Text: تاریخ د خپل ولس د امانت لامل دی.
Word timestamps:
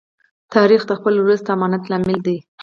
تاریخ 0.55 0.81
د 0.87 0.91
خپل 0.99 1.13
ولس 1.17 1.41
د 1.45 1.49
امانت 1.55 1.83
لامل 1.91 2.17
دی. 2.27 2.37